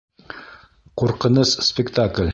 Ҡурҡыныс 1.03 1.55
спектакль.. 1.69 2.29